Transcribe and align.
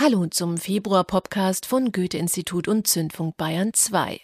Hallo 0.00 0.28
zum 0.28 0.58
Februar-Podcast 0.58 1.66
von 1.66 1.90
Goethe-Institut 1.90 2.68
und 2.68 2.86
Zündfunk 2.86 3.36
Bayern 3.36 3.74
2. 3.74 4.20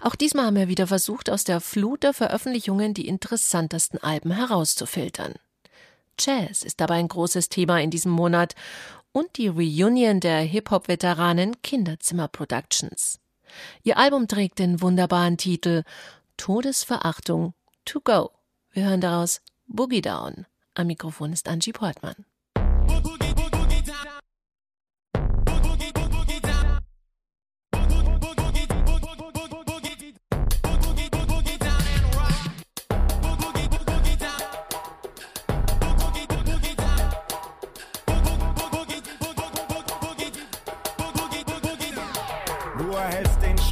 Auch 0.00 0.16
diesmal 0.16 0.46
haben 0.46 0.56
wir 0.56 0.66
wieder 0.66 0.88
versucht, 0.88 1.30
aus 1.30 1.44
der 1.44 1.60
Flut 1.60 2.02
der 2.02 2.12
Veröffentlichungen 2.12 2.92
die 2.92 3.06
interessantesten 3.06 4.02
Alben 4.02 4.32
herauszufiltern. 4.32 5.34
Jazz 6.18 6.64
ist 6.64 6.80
dabei 6.80 6.96
ein 6.96 7.06
großes 7.06 7.50
Thema 7.50 7.80
in 7.80 7.92
diesem 7.92 8.10
Monat 8.10 8.56
und 9.12 9.36
die 9.36 9.46
Reunion 9.46 10.18
der 10.18 10.40
Hip-Hop-Veteranen 10.40 11.62
Kinderzimmer 11.62 12.26
Productions. 12.26 13.20
Ihr 13.84 13.98
Album 13.98 14.26
trägt 14.26 14.58
den 14.58 14.82
wunderbaren 14.82 15.36
Titel 15.36 15.84
Todesverachtung 16.36 17.54
to 17.84 18.00
go. 18.00 18.32
Wir 18.72 18.86
hören 18.86 19.00
daraus 19.00 19.40
Boogie 19.68 20.02
Down. 20.02 20.46
Am 20.74 20.88
Mikrofon 20.88 21.32
ist 21.32 21.48
Angie 21.48 21.72
Portmann. 21.72 22.26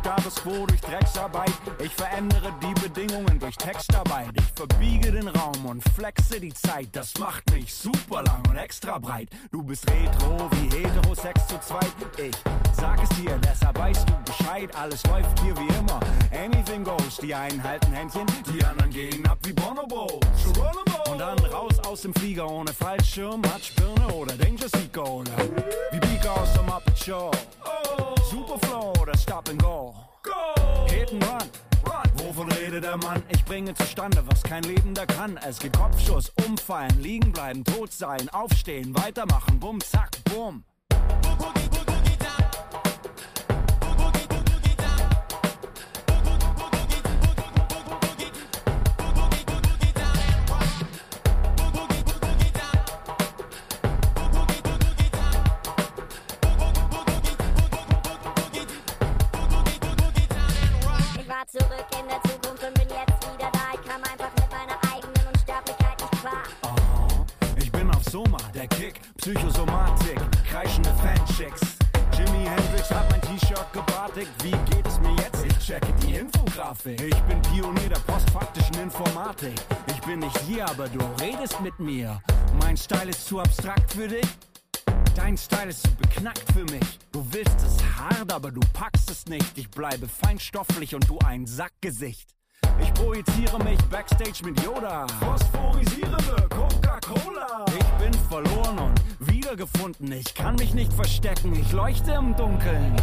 Quo 0.05 0.67
durch 0.67 0.81
Drecksarbeit. 0.81 1.53
Ich 1.79 1.93
verändere 1.95 2.53
die 2.61 2.81
Bedingungen 2.81 3.39
durch 3.39 3.57
Textarbeit. 3.57 4.29
Ich 4.35 4.45
verbiege 4.55 5.11
den 5.11 5.29
Raum 5.29 5.65
und 5.65 5.83
flexe 5.91 6.39
die 6.39 6.53
Zeit. 6.53 6.89
Das 6.93 7.15
macht 7.19 7.51
mich 7.51 7.73
super 7.73 8.23
lang 8.23 8.43
und 8.49 8.57
extra 8.57 8.99
breit. 8.99 9.29
Du 9.51 9.63
bist 9.63 9.91
retro 9.91 10.51
wie 10.53 10.77
heterosex 10.77 11.47
zu 11.47 11.59
zweit. 11.61 11.95
Ich 12.19 12.37
sag 12.75 13.03
es 13.03 13.09
dir, 13.17 13.39
deshalb 13.39 13.79
weißt 13.79 14.07
du 14.09 14.13
Bescheid. 14.25 14.75
Alles 14.77 15.03
läuft 15.07 15.41
hier 15.41 15.57
wie 15.57 15.69
immer. 15.79 16.01
Anything 16.33 16.85
goes. 16.85 17.17
Die 17.17 17.35
einen 17.35 17.63
halten 17.63 17.93
Händchen, 17.93 18.27
die 18.53 18.63
anderen 18.65 18.91
gehen 18.91 19.27
ab 19.27 19.39
wie 19.45 19.53
Bonobo. 19.53 20.21
Und 21.11 21.19
dann 21.19 21.39
raus 21.47 21.79
aus 21.87 22.03
dem 22.03 22.13
Flieger 22.15 22.49
ohne 22.49 22.73
Fallschirm, 22.73 23.41
Matschbirne 23.41 24.09
oder 24.09 24.35
Danger 24.37 24.69
Seeker 24.69 25.09
oder 25.09 25.33
wie 25.93 26.01
Beaker 26.01 26.41
aus 26.41 26.53
der 26.53 26.63
Muppet 26.63 26.99
Show. 26.99 27.31
Superflow 28.35 28.93
oder 29.01 29.17
Stop 29.17 29.49
and 29.49 29.63
Go. 29.63 29.95
Go! 30.25 30.33
Hit 30.89 31.13
and 31.13 31.25
run. 31.25 31.49
run. 31.87 32.11
Wovon 32.17 32.51
redet 32.51 32.83
der 32.83 32.97
Mann? 32.97 33.23
Ich 33.29 33.45
bringe 33.45 33.73
zustande, 33.75 34.25
was 34.27 34.43
kein 34.43 34.65
Lebender 34.65 35.07
kann. 35.07 35.37
Es 35.37 35.61
geht 35.61 35.77
Kopfschuss, 35.77 36.33
umfallen, 36.45 37.01
liegen 37.01 37.31
bleiben, 37.31 37.63
tot 37.63 37.93
sein, 37.93 38.29
aufstehen, 38.31 38.93
weitermachen, 38.97 39.61
bumm, 39.61 39.81
zack, 39.81 40.11
bumm. 40.25 40.65
zurück 40.91 41.84
aber 80.65 80.89
du 80.89 80.99
redest 81.21 81.61
mit 81.61 81.79
mir. 81.79 82.21
Mein 82.61 82.77
Style 82.77 83.11
ist 83.11 83.27
zu 83.27 83.41
abstrakt 83.41 83.93
für 83.93 84.09
dich. 84.09 84.27
Dein 85.15 85.37
Style 85.37 85.71
ist 85.71 85.83
zu 85.83 85.95
beknackt 85.97 86.45
für 86.53 86.65
mich. 86.65 86.99
Du 87.13 87.25
willst 87.31 87.57
es 87.59 87.79
hart, 87.97 88.33
aber 88.33 88.51
du 88.51 88.61
packst 88.73 89.11
es 89.11 89.27
nicht. 89.27 89.57
Ich 89.57 89.71
bleibe 89.71 90.09
feinstofflich 90.09 90.95
und 90.95 91.09
du 91.09 91.19
ein 91.25 91.47
Sackgesicht. 91.47 92.31
Ich 92.81 92.93
projiziere 92.95 93.63
mich 93.63 93.79
backstage 93.85 94.45
mit 94.45 94.61
Yoda. 94.63 95.07
Phosphorisierende 95.21 96.49
Coca-Cola. 96.49 97.65
Ich 97.79 98.05
bin 98.05 98.15
verloren 98.29 98.79
und 98.79 99.01
wiedergefunden. 99.21 100.11
Ich 100.13 100.35
kann 100.35 100.57
mich 100.57 100.75
nicht 100.75 100.93
verstecken. 100.93 101.55
Ich 101.55 101.71
leuchte 101.73 102.13
im 102.13 102.35
Dunkeln. 102.37 102.97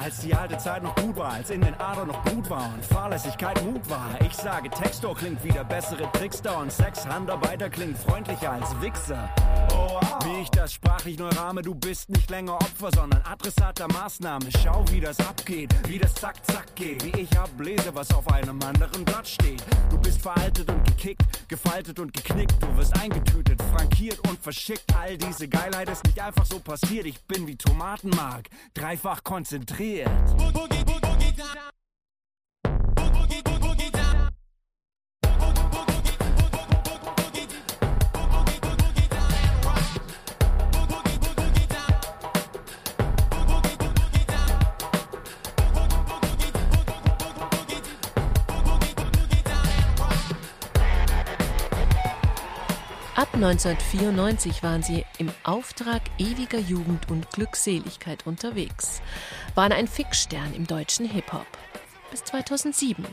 Als 0.00 0.20
die 0.20 0.34
alte 0.34 0.56
Zeit 0.56 0.82
noch 0.82 0.94
gut 0.96 1.16
war, 1.16 1.32
als 1.32 1.50
in 1.50 1.60
den 1.60 1.74
Adern 1.74 2.08
noch 2.08 2.22
Blut 2.24 2.48
war 2.48 2.72
und 2.74 2.84
Fahrlässigkeit 2.84 3.62
Mut 3.64 3.88
war. 3.90 4.08
Ich 4.24 4.34
sage, 4.34 4.70
Textor 4.70 5.14
klingt 5.14 5.44
wie 5.44 5.50
der 5.50 5.64
bessere 5.64 6.10
Trickster 6.12 6.58
und 6.58 6.72
Sexhandarbeiter 6.72 7.68
klingt 7.68 7.98
freundlicher 7.98 8.52
als 8.52 8.80
Wichser. 8.80 9.28
Wie 10.24 10.42
ich 10.42 10.50
das 10.50 10.72
sprachlich 10.72 11.18
neu 11.18 11.28
rahme, 11.28 11.62
du 11.62 11.74
bist 11.74 12.08
nicht 12.10 12.30
länger 12.30 12.54
Opfer, 12.54 12.90
sondern 12.94 13.22
Adressat 13.22 13.78
der 13.78 13.88
Maßnahme. 13.88 14.46
Schau, 14.62 14.84
wie 14.90 15.00
das 15.00 15.18
abgeht, 15.20 15.74
wie 15.86 15.98
das 15.98 16.14
zack, 16.14 16.44
zack 16.46 16.74
geht, 16.76 17.04
wie 17.04 17.22
ich 17.22 17.38
ablese, 17.38 17.94
was 17.94 18.12
auf 18.12 18.30
einem 18.32 18.60
anderen 18.62 19.04
Blatt 19.04 19.26
steht. 19.26 19.62
Du 19.90 19.98
bist 19.98 20.20
veraltet 20.20 20.70
und 20.70 20.84
gekickt, 20.84 21.48
gefaltet 21.48 21.98
und 21.98 22.12
geknickt, 22.12 22.62
du 22.62 22.76
wirst 22.76 22.98
eingetütet, 23.00 23.60
frankiert 23.74 24.18
und 24.28 24.38
verschickt. 24.40 24.84
All 24.98 25.16
diese 25.16 25.48
Geilheit 25.48 25.88
ist 25.88 26.04
nicht 26.04 26.20
einfach 26.20 26.46
so 26.46 26.58
passiert, 26.58 27.06
ich 27.06 27.20
bin 27.24 27.46
wie 27.46 27.56
Tomatenmark, 27.56 28.48
dreifach 28.74 29.24
konzentriert. 29.24 30.10
Boogie, 30.36 30.84
boogie, 30.84 30.84
boogie, 30.84 31.32
1994 53.42 54.62
waren 54.62 54.82
sie 54.82 55.06
im 55.16 55.32
Auftrag 55.44 56.02
ewiger 56.18 56.58
Jugend 56.58 57.10
und 57.10 57.30
Glückseligkeit 57.30 58.26
unterwegs, 58.26 59.00
waren 59.54 59.72
ein 59.72 59.88
Fixstern 59.88 60.52
im 60.52 60.66
deutschen 60.66 61.08
Hip-Hop. 61.08 61.46
Bis 62.10 62.22
2007, 62.24 63.06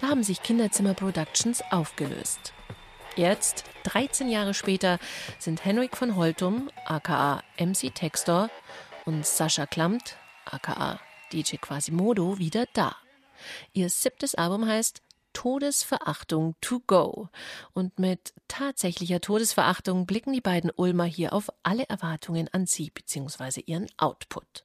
da 0.00 0.06
haben 0.06 0.22
sich 0.22 0.44
Kinderzimmer 0.44 0.94
Productions 0.94 1.64
aufgelöst. 1.72 2.52
Jetzt, 3.16 3.64
13 3.82 4.28
Jahre 4.28 4.54
später, 4.54 5.00
sind 5.40 5.64
Henrik 5.64 5.96
von 5.96 6.14
Holtum, 6.14 6.70
aka 6.84 7.42
MC 7.58 7.92
Textor, 7.92 8.50
und 9.04 9.26
Sascha 9.26 9.66
Klamt, 9.66 10.16
aka 10.44 11.00
DJ 11.32 11.56
Quasimodo, 11.56 12.38
wieder 12.38 12.66
da. 12.72 12.94
Ihr 13.72 13.90
siebtes 13.90 14.36
Album 14.36 14.64
heißt 14.64 15.02
Todesverachtung 15.32 16.54
to 16.60 16.80
go. 16.86 17.28
Und 17.72 17.98
mit 17.98 18.32
tatsächlicher 18.48 19.20
Todesverachtung 19.20 20.06
blicken 20.06 20.32
die 20.32 20.40
beiden 20.40 20.70
Ulmer 20.74 21.04
hier 21.04 21.32
auf 21.32 21.50
alle 21.62 21.88
Erwartungen 21.88 22.48
an 22.52 22.66
sie 22.66 22.90
bzw. 22.90 23.60
ihren 23.66 23.88
Output. 23.96 24.64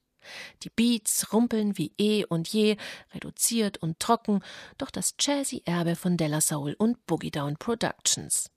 Die 0.64 0.70
Beats 0.70 1.32
rumpeln 1.32 1.78
wie 1.78 1.94
eh 1.98 2.26
und 2.26 2.48
je, 2.50 2.78
reduziert 3.14 3.78
und 3.78 4.00
trocken, 4.00 4.42
doch 4.78 4.92
das 4.92 5.16
jazzy 5.20 5.64
Erbe 5.66 5.96
von 5.96 6.18
Della 6.18 6.42
Soul 6.42 6.76
und 6.78 7.06
Boogie 7.06 7.32
Down 7.32 7.58
Productions. 7.58 8.50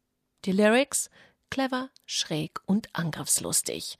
Die 0.45 0.53
Lyrics 0.53 1.11
clever, 1.51 1.91
schräg 2.07 2.61
und 2.65 2.89
angriffslustig. 2.93 3.99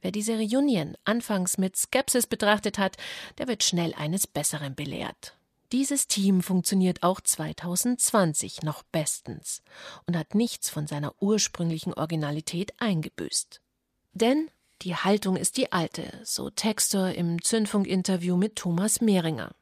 Wer 0.00 0.12
diese 0.12 0.38
Reunion 0.38 0.96
anfangs 1.04 1.58
mit 1.58 1.76
Skepsis 1.76 2.26
betrachtet 2.26 2.78
hat, 2.78 2.96
der 3.38 3.48
wird 3.48 3.64
schnell 3.64 3.92
eines 3.94 4.26
Besseren 4.26 4.74
belehrt. 4.74 5.36
Dieses 5.72 6.06
Team 6.06 6.42
funktioniert 6.42 7.02
auch 7.02 7.22
2020 7.22 8.62
noch 8.62 8.82
bestens 8.82 9.62
und 10.06 10.18
hat 10.18 10.34
nichts 10.34 10.68
von 10.68 10.86
seiner 10.86 11.14
ursprünglichen 11.20 11.94
Originalität 11.94 12.74
eingebüßt. 12.78 13.62
Denn 14.12 14.50
die 14.82 14.94
Haltung 14.94 15.36
ist 15.36 15.56
die 15.56 15.72
alte, 15.72 16.20
so 16.24 16.50
Texter 16.50 17.14
im 17.14 17.42
Zündfunk-Interview 17.42 18.36
mit 18.36 18.56
Thomas 18.56 19.00
Mehringer. 19.00 19.52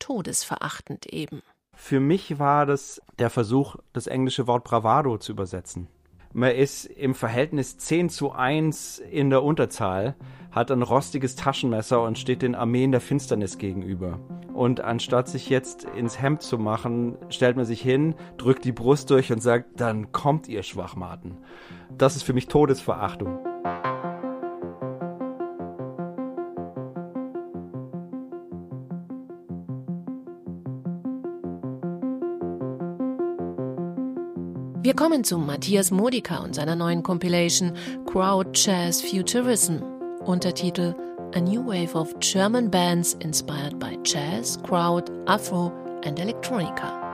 Todesverachtend 0.00 1.06
eben. 1.06 1.42
Für 1.74 2.00
mich 2.00 2.40
war 2.40 2.66
das 2.66 3.00
der 3.20 3.30
Versuch, 3.30 3.76
das 3.92 4.08
englische 4.08 4.48
Wort 4.48 4.64
Bravado 4.64 5.16
zu 5.18 5.30
übersetzen. 5.30 5.86
Man 6.32 6.52
ist 6.52 6.84
im 6.84 7.14
Verhältnis 7.14 7.78
10 7.78 8.08
zu 8.10 8.32
1 8.32 8.98
in 8.98 9.30
der 9.30 9.42
Unterzahl, 9.42 10.16
hat 10.50 10.70
ein 10.70 10.82
rostiges 10.82 11.36
Taschenmesser 11.36 12.02
und 12.02 12.18
steht 12.18 12.42
den 12.42 12.54
Armeen 12.54 12.92
der 12.92 13.00
Finsternis 13.00 13.58
gegenüber. 13.58 14.18
Und 14.52 14.80
anstatt 14.80 15.28
sich 15.28 15.50
jetzt 15.50 15.84
ins 15.84 16.20
Hemd 16.20 16.42
zu 16.42 16.58
machen, 16.58 17.16
stellt 17.28 17.56
man 17.56 17.66
sich 17.66 17.82
hin, 17.82 18.14
drückt 18.38 18.64
die 18.64 18.72
Brust 18.72 19.10
durch 19.10 19.30
und 19.30 19.42
sagt, 19.42 19.80
dann 19.80 20.12
kommt 20.12 20.48
ihr 20.48 20.62
Schwachmaten. 20.62 21.36
Das 21.96 22.16
ist 22.16 22.22
für 22.22 22.32
mich 22.32 22.48
Todesverachtung. 22.48 23.38
Kommen 34.96 35.24
zu 35.24 35.36
Matthias 35.38 35.90
Modica 35.90 36.38
und 36.38 36.54
seiner 36.54 36.74
neuen 36.74 37.02
Compilation 37.02 37.72
Crowd 38.06 38.50
Jazz 38.54 39.02
Futurism, 39.02 39.82
Untertitel 40.24 40.94
A 41.34 41.40
New 41.40 41.66
Wave 41.66 41.94
of 41.94 42.14
German 42.20 42.70
Bands 42.70 43.14
Inspired 43.20 43.78
by 43.78 43.98
Jazz, 44.04 44.58
Crowd, 44.62 45.10
Afro 45.26 45.70
and 46.04 46.18
Electronica. 46.18 47.05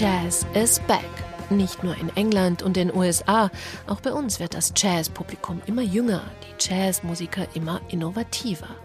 Jazz 0.00 0.46
is 0.54 0.78
back. 0.88 1.04
Nicht 1.50 1.84
nur 1.84 1.94
in 1.94 2.08
England 2.16 2.62
und 2.62 2.74
den 2.74 2.90
USA, 2.90 3.50
auch 3.86 4.00
bei 4.00 4.14
uns 4.14 4.40
wird 4.40 4.54
das 4.54 4.72
Jazzpublikum 4.74 5.60
immer 5.66 5.82
jünger, 5.82 6.22
die 6.42 6.54
Jazzmusiker 6.58 7.46
immer 7.52 7.82
innovativer. 7.90 8.76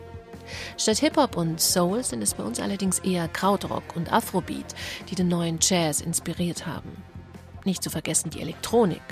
Statt 0.77 0.97
Hip-Hop 0.97 1.37
und 1.37 1.61
Soul 1.61 2.03
sind 2.03 2.21
es 2.21 2.33
bei 2.33 2.43
uns 2.43 2.59
allerdings 2.59 2.99
eher 2.99 3.29
Krautrock 3.29 3.95
und 3.95 4.11
Afrobeat, 4.11 4.75
die 5.09 5.15
den 5.15 5.29
neuen 5.29 5.59
Jazz 5.61 6.01
inspiriert 6.01 6.67
haben. 6.67 7.01
Nicht 7.63 7.81
zu 7.81 7.89
vergessen 7.89 8.29
die 8.31 8.41
Elektronik. 8.41 9.03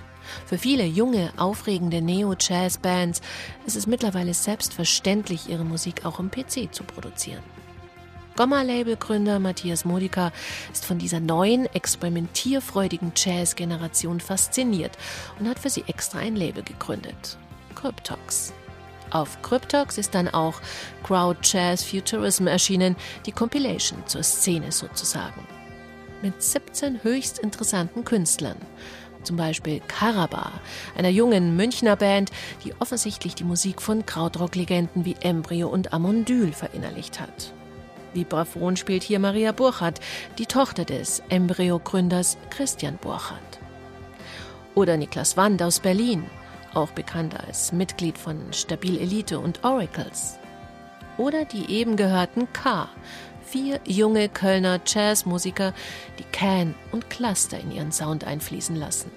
Für 0.45 0.57
viele 0.57 0.83
junge, 0.83 1.31
aufregende 1.38 2.01
Neo-Jazz-Bands 2.01 3.21
ist 3.65 3.77
es 3.77 3.88
mittlerweile 3.88 4.33
selbstverständlich, 4.33 5.47
ihre 5.47 5.63
Musik 5.63 6.06
auch 6.06 6.19
im 6.19 6.29
PC 6.29 6.67
zu 6.75 6.83
produzieren. 6.83 7.62
Gomma-Label-Gründer 8.35 9.39
Matthias 9.39 9.85
Modica 9.85 10.31
ist 10.71 10.85
von 10.85 10.97
dieser 10.97 11.19
neuen, 11.19 11.68
experimentierfreudigen 11.68 13.12
Jazz-Generation 13.15 14.19
fasziniert 14.19 14.97
und 15.39 15.47
hat 15.47 15.59
für 15.59 15.69
sie 15.69 15.83
extra 15.88 16.19
ein 16.19 16.35
Label 16.35 16.63
gegründet. 16.63 17.38
Cryptox. 17.75 18.53
Auf 19.12 19.40
Cryptox 19.44 19.99
ist 19.99 20.16
dann 20.16 20.28
auch 20.28 20.59
Crowd 21.04 21.40
Jazz 21.44 21.83
Futurism 21.83 22.47
erschienen, 22.47 22.95
die 23.28 23.31
Compilation 23.31 24.02
zur 24.07 24.23
Szene 24.23 24.71
sozusagen. 24.71 25.47
Mit 26.23 26.42
17 26.42 27.04
höchst 27.04 27.37
interessanten 27.37 28.04
Künstlern. 28.04 28.57
Zum 29.21 29.37
Beispiel 29.37 29.80
Karaba, 29.87 30.52
einer 30.97 31.09
jungen 31.09 31.56
Münchner 31.56 31.95
Band, 31.95 32.31
die 32.66 32.73
offensichtlich 32.80 33.35
die 33.35 33.44
Musik 33.44 33.81
von 33.81 34.06
Krautrock-Legenden 34.06 35.06
wie 35.06 35.16
Embryo 35.21 35.69
und 35.69 35.94
Amondyl 35.94 36.52
verinnerlicht 36.52 37.19
hat. 37.19 37.54
Vibraphon 38.13 38.77
spielt 38.77 39.03
hier 39.03 39.19
Maria 39.19 39.51
Burchardt, 39.51 39.99
die 40.37 40.45
Tochter 40.45 40.85
des 40.85 41.21
Embryo-Gründers 41.29 42.37
Christian 42.49 42.97
Burchardt. 42.97 43.59
Oder 44.75 44.97
Niklas 44.97 45.37
Wand 45.37 45.61
aus 45.61 45.79
Berlin, 45.79 46.25
auch 46.73 46.91
bekannt 46.91 47.35
als 47.39 47.71
Mitglied 47.71 48.17
von 48.17 48.51
Stabil 48.51 48.97
Elite 48.99 49.39
und 49.39 49.63
Oracles. 49.63 50.39
Oder 51.17 51.45
die 51.45 51.69
eben 51.71 51.95
gehörten 51.95 52.51
K, 52.53 52.89
vier 53.45 53.79
junge 53.85 54.29
Kölner 54.29 54.79
Jazzmusiker, 54.85 55.73
die 56.17 56.25
Can 56.31 56.73
und 56.91 57.09
Cluster 57.09 57.59
in 57.59 57.71
ihren 57.71 57.91
Sound 57.91 58.23
einfließen 58.23 58.75
lassen 58.75 59.11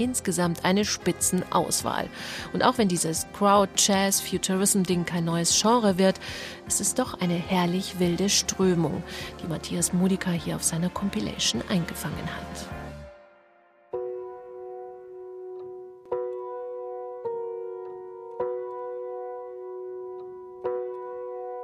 insgesamt 0.00 0.64
eine 0.64 0.84
Spitzenauswahl. 0.84 2.08
Und 2.52 2.64
auch 2.64 2.78
wenn 2.78 2.88
dieses 2.88 3.26
Crowd 3.36 3.72
Jazz 3.76 4.20
Futurism 4.20 4.82
Ding 4.82 5.04
kein 5.04 5.24
neues 5.24 5.60
Genre 5.60 5.98
wird, 5.98 6.18
ist 6.66 6.80
es 6.80 6.94
doch 6.94 7.20
eine 7.20 7.34
herrlich 7.34 7.98
wilde 7.98 8.28
Strömung, 8.28 9.02
die 9.42 9.46
Matthias 9.46 9.92
Modica 9.92 10.30
hier 10.30 10.56
auf 10.56 10.62
seiner 10.62 10.88
Compilation 10.88 11.62
eingefangen 11.68 12.26
hat. 12.26 12.80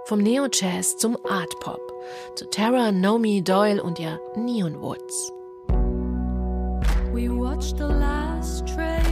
Vom 0.07 0.21
Neo-Jazz 0.21 0.99
zum 0.99 1.19
Art-Pop, 1.28 1.81
zu 2.37 2.49
Tara, 2.49 2.93
Nomi, 2.93 3.43
Doyle 3.43 3.83
und 3.83 3.99
ihr 3.99 4.21
Neon 4.37 4.81
Woods. 4.81 5.33
We 7.16 7.30
watched 7.30 7.78
the 7.78 7.88
last 7.88 8.68
train 8.68 9.05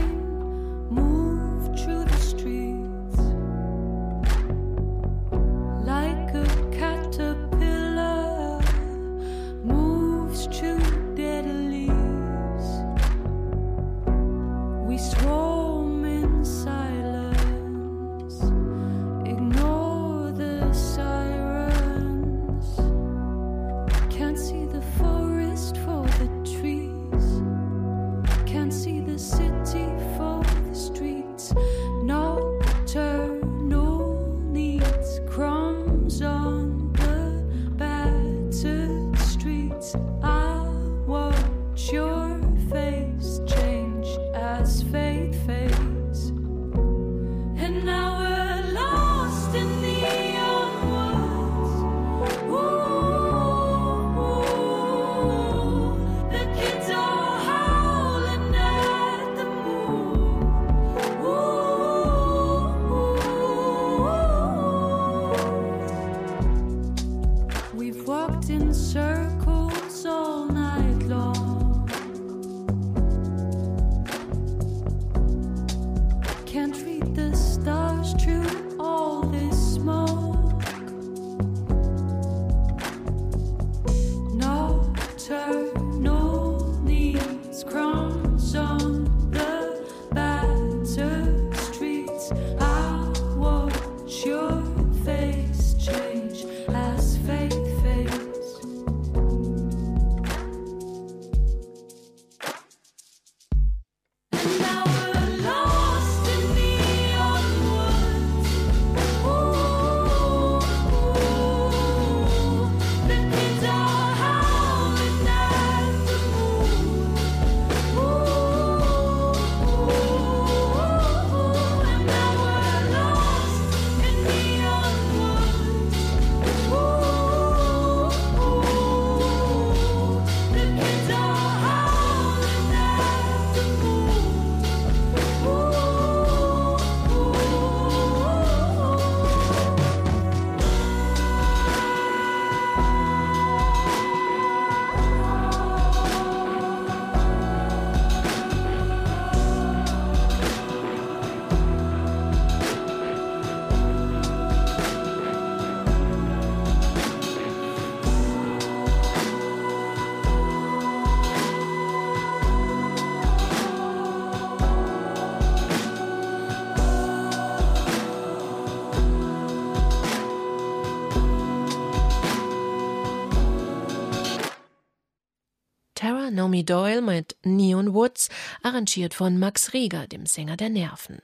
Tara 176.45 176.51
Nomi 176.51 176.63
Doyle 176.63 177.01
mit 177.01 177.35
Neon 177.43 177.95
Woods, 177.95 178.29
arrangiert 178.61 179.15
von 179.15 179.39
Max 179.39 179.73
Rieger, 179.73 180.05
dem 180.05 180.27
Sänger 180.27 180.55
der 180.55 180.69
Nerven. 180.69 181.23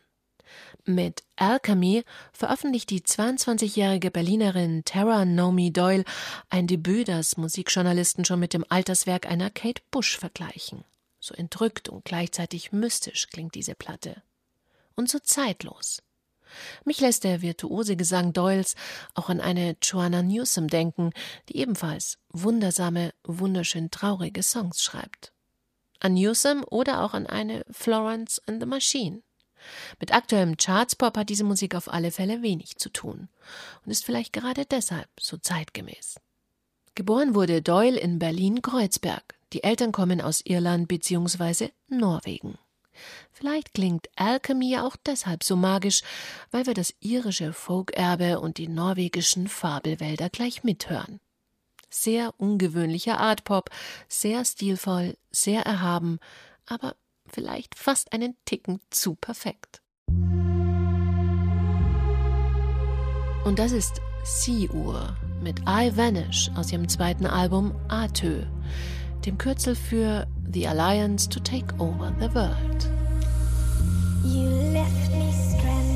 Mit 0.83 1.21
Alchemy 1.35 2.03
veröffentlicht 2.33 2.89
die 2.89 3.01
22-jährige 3.01 4.09
Berlinerin 4.09 4.81
Tara 4.83 5.25
Nomi 5.25 5.71
Doyle 5.71 6.05
ein 6.49 6.65
Debüt, 6.65 7.07
das 7.07 7.37
Musikjournalisten 7.37 8.25
schon 8.25 8.39
mit 8.39 8.53
dem 8.53 8.65
Alterswerk 8.67 9.27
einer 9.27 9.51
Kate 9.51 9.83
Bush 9.91 10.17
vergleichen. 10.17 10.85
So 11.19 11.35
entrückt 11.35 11.87
und 11.87 12.03
gleichzeitig 12.03 12.71
mystisch 12.71 13.27
klingt 13.27 13.53
diese 13.53 13.75
Platte. 13.75 14.23
Und 14.95 15.07
so 15.07 15.19
zeitlos. 15.19 16.01
Mich 16.85 16.99
lässt 16.99 17.23
der 17.23 17.41
virtuose 17.41 17.95
Gesang 17.95 18.33
Doyles 18.33 18.75
auch 19.13 19.29
an 19.29 19.41
eine 19.41 19.75
Joanna 19.81 20.21
Newsom 20.21 20.67
denken, 20.67 21.11
die 21.49 21.57
ebenfalls 21.57 22.17
wundersame, 22.29 23.13
wunderschön 23.23 23.91
traurige 23.91 24.43
Songs 24.43 24.83
schreibt. 24.83 25.33
An 25.99 26.13
Newsom 26.15 26.63
oder 26.69 27.03
auch 27.03 27.13
an 27.13 27.27
eine 27.27 27.63
Florence 27.69 28.41
and 28.47 28.61
the 28.61 28.67
Machine. 28.67 29.21
Mit 29.99 30.13
aktuellem 30.13 30.57
Chartspop 30.57 31.17
hat 31.17 31.29
diese 31.29 31.43
Musik 31.43 31.75
auf 31.75 31.91
alle 31.91 32.11
Fälle 32.11 32.41
wenig 32.41 32.77
zu 32.77 32.89
tun 32.89 33.29
und 33.85 33.91
ist 33.91 34.05
vielleicht 34.05 34.33
gerade 34.33 34.65
deshalb 34.65 35.09
so 35.19 35.37
zeitgemäß. 35.37 36.19
Geboren 36.95 37.35
wurde 37.35 37.61
Doyle 37.61 37.99
in 37.99 38.19
Berlin-Kreuzberg. 38.19 39.35
Die 39.53 39.63
Eltern 39.63 39.91
kommen 39.91 40.21
aus 40.21 40.41
Irland 40.41 40.87
bzw. 40.87 41.69
Norwegen. 41.87 42.57
Vielleicht 43.31 43.73
klingt 43.73 44.09
Alchemy 44.15 44.77
auch 44.77 44.95
deshalb 44.95 45.43
so 45.43 45.55
magisch, 45.55 46.01
weil 46.51 46.65
wir 46.65 46.73
das 46.73 46.93
irische 46.99 47.53
Folkerbe 47.53 48.39
und 48.39 48.57
die 48.57 48.67
norwegischen 48.67 49.47
Fabelwälder 49.47 50.29
gleich 50.29 50.63
mithören. 50.63 51.19
Sehr 51.89 52.33
ungewöhnlicher 52.37 53.19
Artpop, 53.19 53.69
sehr 54.07 54.45
stilvoll, 54.45 55.17
sehr 55.31 55.63
erhaben, 55.63 56.19
aber 56.65 56.95
vielleicht 57.27 57.75
fast 57.75 58.13
einen 58.13 58.35
Ticken 58.45 58.79
zu 58.89 59.15
perfekt. 59.15 59.81
Und 63.43 63.57
das 63.57 63.71
ist 63.71 64.01
Sea-Uhr 64.23 65.17
mit 65.41 65.59
I 65.61 65.91
Vanish 65.95 66.51
aus 66.55 66.71
ihrem 66.71 66.87
zweiten 66.87 67.25
Album 67.25 67.73
Atö, 67.87 68.43
dem 69.25 69.37
Kürzel 69.37 69.75
für 69.75 70.27
The 70.51 70.67
Alliance 70.67 71.29
to 71.29 71.39
Take 71.39 71.73
Over 71.79 72.13
the 72.19 72.33
World. 72.33 72.89
You 74.23 74.49
left 74.73 75.11
me 75.11 75.31
stranded 75.31 75.90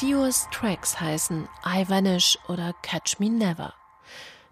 Siurs 0.00 0.48
Tracks 0.50 0.98
heißen 0.98 1.46
I 1.62 1.86
Vanish 1.86 2.38
oder 2.48 2.72
Catch 2.80 3.18
Me 3.18 3.28
Never. 3.28 3.74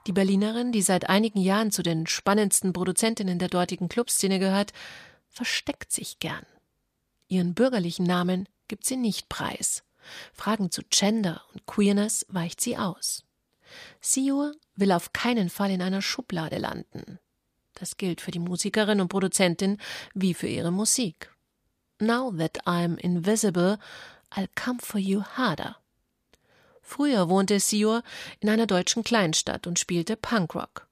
Die 0.06 0.12
Berlinerin, 0.12 0.72
die 0.72 0.82
seit 0.82 1.08
einigen 1.08 1.40
Jahren 1.40 1.70
zu 1.70 1.82
den 1.82 2.06
spannendsten 2.06 2.74
Produzentinnen 2.74 3.38
der 3.38 3.48
dortigen 3.48 3.88
Clubszene 3.88 4.40
gehört, 4.40 4.74
versteckt 5.30 5.90
sich 5.90 6.18
gern. 6.18 6.44
Ihren 7.28 7.54
bürgerlichen 7.54 8.04
Namen 8.04 8.46
gibt 8.68 8.84
sie 8.84 8.98
nicht 8.98 9.30
preis. 9.30 9.84
Fragen 10.34 10.70
zu 10.70 10.82
Gender 10.90 11.40
und 11.54 11.64
Queerness 11.64 12.26
weicht 12.28 12.60
sie 12.60 12.76
aus. 12.76 13.24
Siur 14.02 14.52
will 14.76 14.92
auf 14.92 15.14
keinen 15.14 15.48
Fall 15.48 15.70
in 15.70 15.80
einer 15.80 16.02
Schublade 16.02 16.58
landen. 16.58 17.18
Das 17.72 17.96
gilt 17.96 18.20
für 18.20 18.32
die 18.32 18.38
Musikerin 18.38 19.00
und 19.00 19.08
Produzentin 19.08 19.78
wie 20.12 20.34
für 20.34 20.48
ihre 20.48 20.72
Musik. 20.72 21.34
Now 22.00 22.32
that 22.36 22.66
I'm 22.66 22.98
invisible, 22.98 23.78
I'll 24.30 24.48
come 24.54 24.78
for 24.80 25.00
you 25.00 25.22
harder. 25.22 25.76
Früher 26.82 27.28
wohnte 27.28 27.60
Siur 27.60 28.02
in 28.40 28.48
einer 28.48 28.66
deutschen 28.66 29.04
Kleinstadt 29.04 29.66
und 29.66 29.78
spielte 29.78 30.16
Punkrock. 30.16 30.88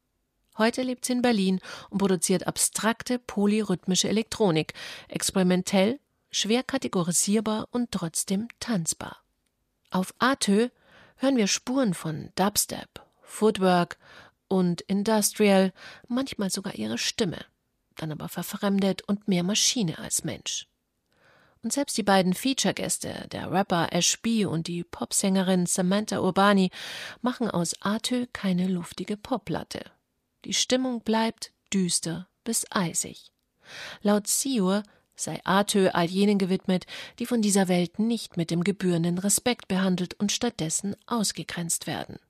Heute 0.58 0.82
lebt 0.82 1.04
sie 1.04 1.12
in 1.12 1.22
Berlin 1.22 1.60
und 1.90 1.98
produziert 1.98 2.46
abstrakte 2.46 3.18
polyrhythmische 3.18 4.08
Elektronik, 4.08 4.74
experimentell, 5.08 5.98
schwer 6.30 6.62
kategorisierbar 6.62 7.68
und 7.70 7.92
trotzdem 7.92 8.48
tanzbar. 8.60 9.18
Auf 9.90 10.14
Atö 10.18 10.68
hören 11.16 11.36
wir 11.36 11.46
Spuren 11.46 11.94
von 11.94 12.30
Dubstep, 12.34 13.02
Footwork 13.22 13.98
und 14.48 14.82
Industrial, 14.82 15.72
manchmal 16.08 16.50
sogar 16.50 16.74
ihre 16.74 16.98
Stimme, 16.98 17.44
dann 17.96 18.12
aber 18.12 18.28
verfremdet 18.28 19.02
und 19.02 19.28
mehr 19.28 19.42
Maschine 19.42 19.98
als 19.98 20.24
Mensch. 20.24 20.68
Und 21.66 21.72
selbst 21.72 21.98
die 21.98 22.04
beiden 22.04 22.32
Feature-Gäste, 22.32 23.26
der 23.32 23.50
Rapper 23.50 23.88
Ash 23.90 24.22
B 24.22 24.44
und 24.44 24.68
die 24.68 24.84
Popsängerin 24.84 25.66
Samantha 25.66 26.20
Urbani, 26.20 26.70
machen 27.22 27.50
aus 27.50 27.74
Atö 27.80 28.26
keine 28.32 28.68
luftige 28.68 29.16
Popplatte. 29.16 29.80
Die 30.44 30.54
Stimmung 30.54 31.00
bleibt 31.00 31.50
düster 31.74 32.28
bis 32.44 32.66
eisig. 32.70 33.32
Laut 34.00 34.28
Siur 34.28 34.84
sei 35.16 35.40
Atö 35.42 35.88
all 35.88 36.06
jenen 36.06 36.38
gewidmet, 36.38 36.86
die 37.18 37.26
von 37.26 37.42
dieser 37.42 37.66
Welt 37.66 37.98
nicht 37.98 38.36
mit 38.36 38.52
dem 38.52 38.62
gebührenden 38.62 39.18
Respekt 39.18 39.66
behandelt 39.66 40.14
und 40.14 40.30
stattdessen 40.30 40.94
ausgegrenzt 41.06 41.88
werden. 41.88 42.20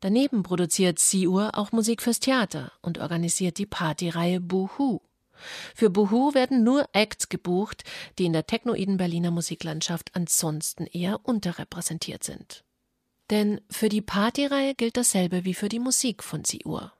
Daneben 0.00 0.42
produziert 0.42 0.98
Siur 0.98 1.56
auch 1.56 1.70
Musik 1.70 2.02
fürs 2.02 2.18
Theater 2.18 2.72
und 2.82 2.98
organisiert 2.98 3.58
die 3.58 3.66
Partyreihe 3.66 4.40
Boohoo. 4.40 5.00
Für 5.74 5.90
Boohoo 5.90 6.34
werden 6.34 6.64
nur 6.64 6.88
Acts 6.92 7.28
gebucht, 7.28 7.84
die 8.18 8.24
in 8.24 8.32
der 8.32 8.46
technoiden 8.46 8.96
Berliner 8.96 9.30
Musiklandschaft 9.30 10.10
ansonsten 10.14 10.86
eher 10.86 11.20
unterrepräsentiert 11.24 12.24
sind. 12.24 12.64
Denn 13.30 13.60
für 13.70 13.88
die 13.88 14.02
Partyreihe 14.02 14.74
gilt 14.74 14.96
dasselbe 14.96 15.44
wie 15.44 15.54
für 15.54 15.68
die 15.68 15.78
Musik 15.78 16.22
von 16.22 16.44
Siur. 16.44 16.92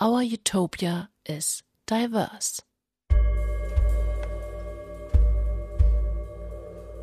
Our 0.00 0.22
Utopia 0.22 1.10
is 1.24 1.62
diverse. 1.88 2.62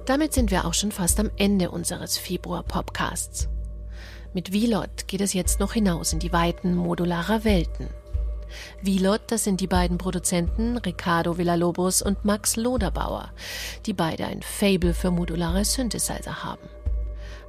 Damit 0.06 0.34
sind 0.34 0.52
wir 0.52 0.66
auch 0.66 0.74
schon 0.74 0.92
fast 0.92 1.20
am 1.20 1.30
Ende 1.38 1.72
unseres 1.72 2.18
Februar-Podcasts. 2.18 3.48
Mit 4.34 4.52
Vilot 4.52 5.08
geht 5.08 5.22
es 5.22 5.34
jetzt 5.34 5.60
noch 5.60 5.74
hinaus 5.74 6.12
in 6.12 6.20
die 6.20 6.34
Weiten 6.34 6.76
modularer 6.76 7.44
Welten. 7.44 7.88
Vilot, 8.82 9.22
das 9.28 9.44
sind 9.44 9.62
die 9.62 9.68
beiden 9.68 9.98
Produzenten 9.98 10.78
Ricardo 10.78 11.38
Villalobos 11.38 12.02
und 12.02 12.26
Max 12.26 12.56
Loderbauer, 12.56 13.32
die 13.86 13.94
beide 13.94 14.26
ein 14.26 14.42
Fable 14.42 14.94
für 14.94 15.12
modulare 15.12 15.66
Synthesizer 15.66 16.44
haben. 16.44 16.68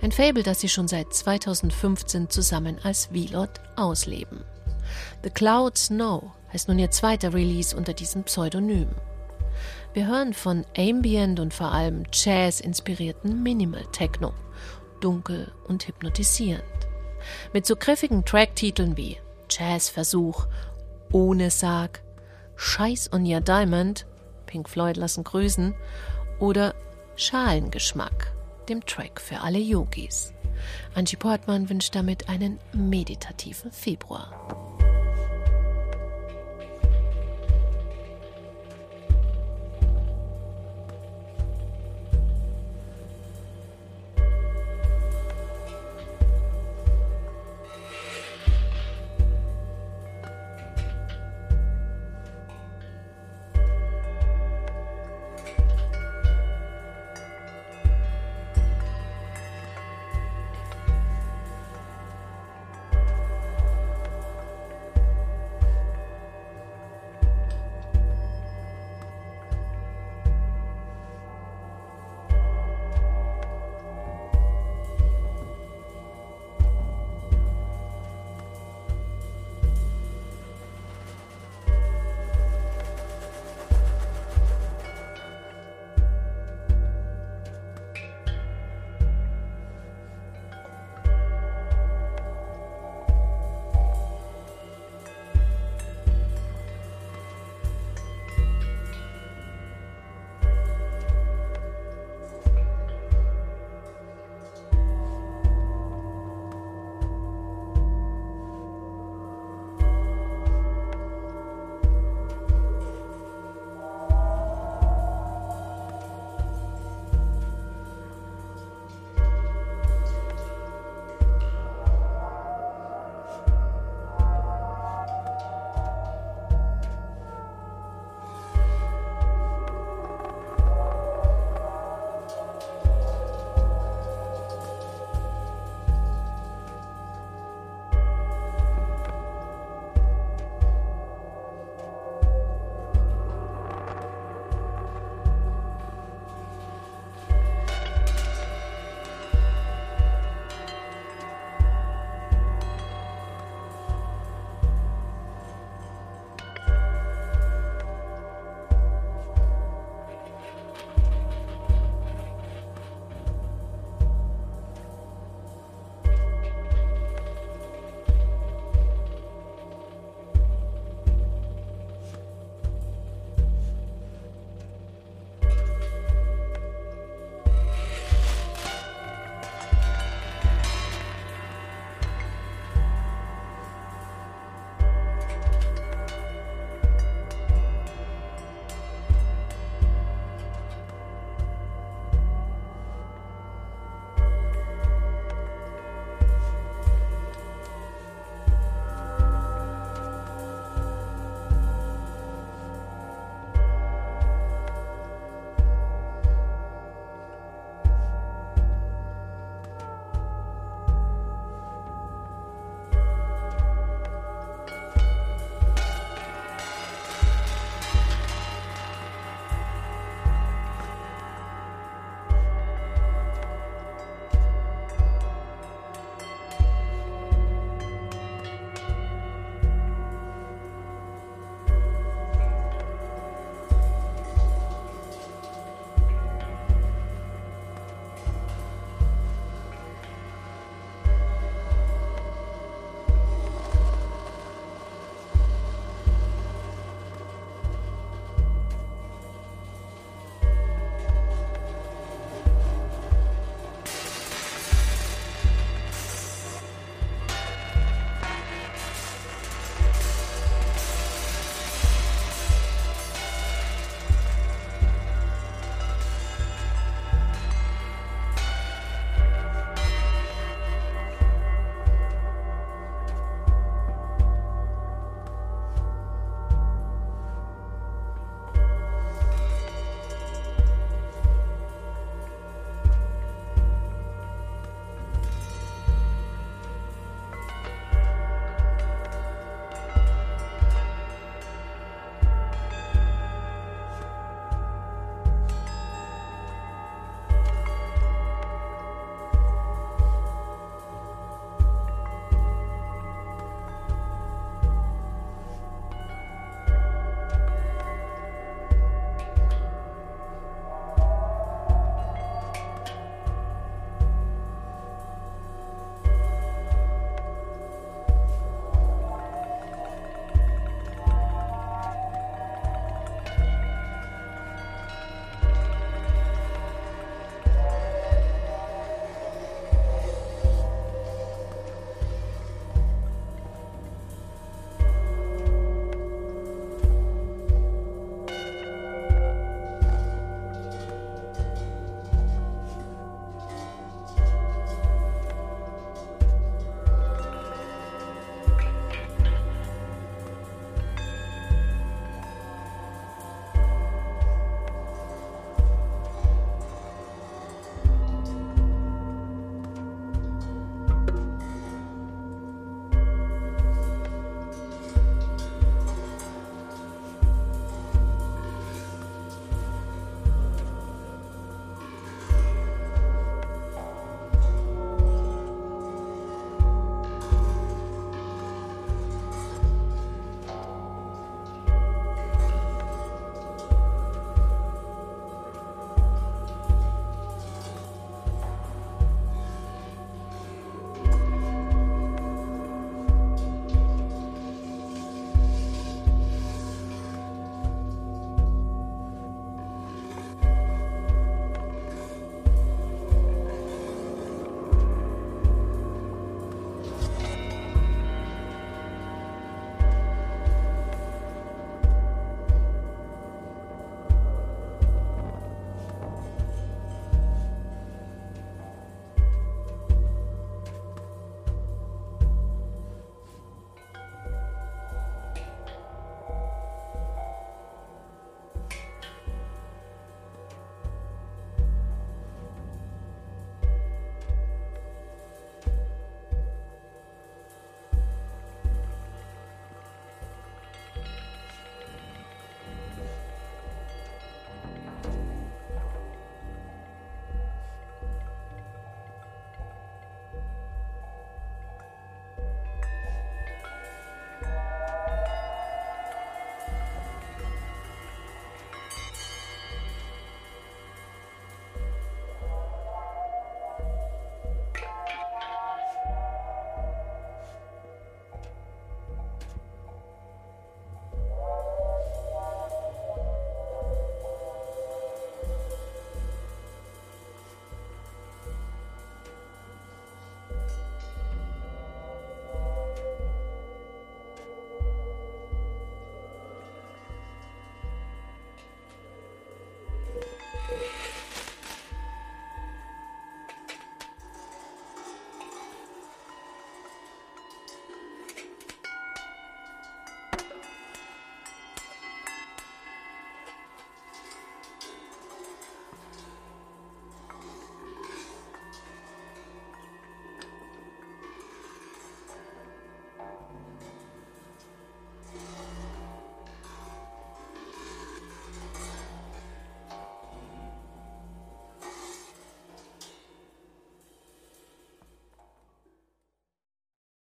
Ein 0.00 0.12
Fable, 0.12 0.42
das 0.42 0.60
sie 0.60 0.68
schon 0.68 0.88
seit 0.88 1.14
2015 1.14 2.28
zusammen 2.28 2.78
als 2.82 3.12
Vilot 3.12 3.60
ausleben. 3.76 4.44
The 5.22 5.30
Clouds 5.30 5.88
Know 5.88 6.32
heißt 6.52 6.68
nun 6.68 6.78
ihr 6.78 6.90
zweiter 6.90 7.32
Release 7.32 7.76
unter 7.76 7.92
diesem 7.92 8.24
Pseudonym. 8.24 8.88
Wir 9.94 10.06
hören 10.06 10.34
von 10.34 10.64
Ambient 10.76 11.38
und 11.38 11.54
vor 11.54 11.72
allem 11.72 12.04
Jazz 12.12 12.60
inspirierten 12.60 13.42
Minimal 13.42 13.84
Techno, 13.92 14.32
dunkel 15.00 15.52
und 15.68 15.86
hypnotisierend. 15.86 16.62
Mit 17.52 17.66
so 17.66 17.76
griffigen 17.76 18.24
Tracktiteln 18.24 18.96
wie 18.96 19.18
Jazzversuch, 19.50 20.46
Ohne 21.12 21.50
Sarg, 21.50 22.02
Scheiß 22.56 23.12
on 23.12 23.26
your 23.26 23.40
Diamond, 23.40 24.06
Pink 24.46 24.68
Floyd 24.68 24.96
lassen 24.96 25.24
grüßen, 25.24 25.74
oder 26.38 26.74
Schalengeschmack, 27.16 28.32
dem 28.68 28.84
Track 28.86 29.20
für 29.20 29.40
alle 29.40 29.58
Yogis. 29.58 30.32
Angie 30.94 31.16
Portmann 31.16 31.68
wünscht 31.68 31.94
damit 31.94 32.28
einen 32.28 32.58
meditativen 32.72 33.70
Februar. 33.70 34.81